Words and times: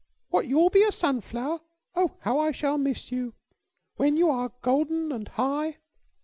What, 0.29 0.47
you'll 0.47 0.71
be 0.71 0.81
a 0.81 0.91
sunflower? 0.91 1.59
Oh, 1.93 2.15
how 2.21 2.39
I 2.39 2.51
shall 2.53 2.79
miss 2.79 3.11
you 3.11 3.35
When 3.97 4.17
you 4.17 4.31
are 4.31 4.51
golden 4.63 5.11
and 5.11 5.27
high! 5.27 5.77